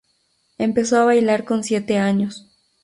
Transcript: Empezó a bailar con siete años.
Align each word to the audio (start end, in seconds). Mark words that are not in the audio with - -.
Empezó 0.57 0.97
a 0.99 1.05
bailar 1.05 1.45
con 1.45 1.63
siete 1.63 1.99
años. 1.99 2.47